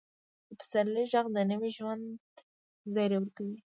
[0.47, 2.03] د پسرلي ږغ د نوي ژوند
[2.93, 3.57] زیری ورکوي.